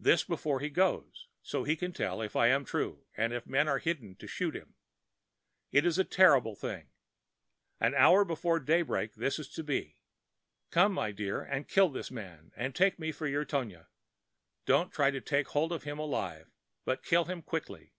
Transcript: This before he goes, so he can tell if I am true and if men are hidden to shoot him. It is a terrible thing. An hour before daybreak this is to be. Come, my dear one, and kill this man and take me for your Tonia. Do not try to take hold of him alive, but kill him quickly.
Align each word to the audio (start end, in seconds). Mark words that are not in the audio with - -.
This 0.00 0.24
before 0.24 0.58
he 0.58 0.68
goes, 0.68 1.28
so 1.42 1.62
he 1.62 1.76
can 1.76 1.92
tell 1.92 2.20
if 2.20 2.34
I 2.34 2.48
am 2.48 2.64
true 2.64 3.06
and 3.16 3.32
if 3.32 3.46
men 3.46 3.68
are 3.68 3.78
hidden 3.78 4.16
to 4.16 4.26
shoot 4.26 4.56
him. 4.56 4.74
It 5.70 5.86
is 5.86 5.96
a 5.96 6.02
terrible 6.02 6.56
thing. 6.56 6.90
An 7.78 7.94
hour 7.94 8.24
before 8.24 8.58
daybreak 8.58 9.14
this 9.14 9.38
is 9.38 9.48
to 9.50 9.62
be. 9.62 9.96
Come, 10.72 10.92
my 10.92 11.12
dear 11.12 11.42
one, 11.42 11.50
and 11.50 11.68
kill 11.68 11.88
this 11.88 12.10
man 12.10 12.50
and 12.56 12.74
take 12.74 12.98
me 12.98 13.12
for 13.12 13.28
your 13.28 13.44
Tonia. 13.44 13.86
Do 14.66 14.72
not 14.72 14.90
try 14.90 15.12
to 15.12 15.20
take 15.20 15.46
hold 15.50 15.70
of 15.70 15.84
him 15.84 16.00
alive, 16.00 16.50
but 16.84 17.04
kill 17.04 17.26
him 17.26 17.40
quickly. 17.40 17.92